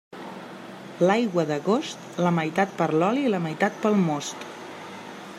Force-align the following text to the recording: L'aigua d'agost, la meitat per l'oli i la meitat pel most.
L'aigua 1.01 1.43
d'agost, 1.51 2.07
la 2.27 2.31
meitat 2.37 2.73
per 2.79 2.87
l'oli 2.95 3.25
i 3.27 3.33
la 3.35 3.43
meitat 3.45 3.77
pel 3.83 3.99
most. 4.09 4.47